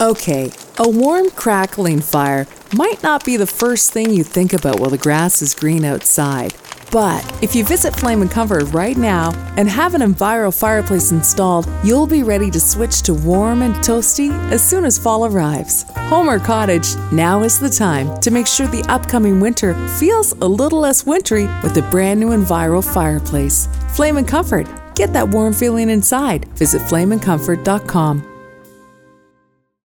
Okay, 0.00 0.50
a 0.78 0.88
warm, 0.88 1.28
crackling 1.32 2.00
fire 2.00 2.46
might 2.72 3.02
not 3.02 3.22
be 3.22 3.36
the 3.36 3.46
first 3.46 3.92
thing 3.92 4.08
you 4.08 4.24
think 4.24 4.54
about 4.54 4.80
while 4.80 4.88
the 4.88 4.96
grass 4.96 5.42
is 5.42 5.54
green 5.54 5.84
outside. 5.84 6.54
But 6.90 7.22
if 7.42 7.54
you 7.54 7.64
visit 7.64 7.94
Flame 7.94 8.22
and 8.22 8.30
Comfort 8.30 8.72
right 8.72 8.96
now 8.96 9.32
and 9.58 9.68
have 9.68 9.92
an 9.92 10.00
Enviro 10.00 10.58
fireplace 10.58 11.10
installed, 11.12 11.68
you'll 11.84 12.06
be 12.06 12.22
ready 12.22 12.50
to 12.50 12.58
switch 12.58 13.02
to 13.02 13.12
warm 13.12 13.60
and 13.60 13.74
toasty 13.74 14.30
as 14.50 14.66
soon 14.66 14.86
as 14.86 14.98
fall 14.98 15.26
arrives. 15.26 15.84
Homer 16.08 16.38
cottage, 16.38 16.96
now 17.12 17.42
is 17.42 17.60
the 17.60 17.68
time 17.68 18.18
to 18.20 18.30
make 18.30 18.46
sure 18.46 18.68
the 18.68 18.86
upcoming 18.88 19.38
winter 19.38 19.74
feels 19.98 20.32
a 20.32 20.48
little 20.48 20.80
less 20.80 21.04
wintry 21.04 21.44
with 21.62 21.76
a 21.76 21.82
brand 21.90 22.18
new 22.18 22.30
Enviro 22.30 22.82
fireplace. 22.82 23.68
Flame 23.90 24.16
and 24.16 24.26
Comfort, 24.26 24.66
get 24.94 25.12
that 25.12 25.28
warm 25.28 25.52
feeling 25.52 25.90
inside. 25.90 26.46
Visit 26.56 26.80
flameandcomfort.com. 26.80 28.29